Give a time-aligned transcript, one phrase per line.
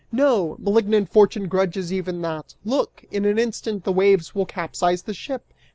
[0.11, 0.55] No!
[0.57, 2.55] Malignant fortune grudges even that.
[2.65, 3.05] Look!
[3.11, 5.53] In an instant the waves will capsize the ship!